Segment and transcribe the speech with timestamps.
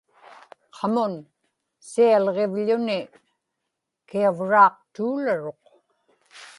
[0.77, 1.13] qamun
[1.89, 3.01] sialiġivḷuni
[4.09, 5.63] kiavraaqtuularuq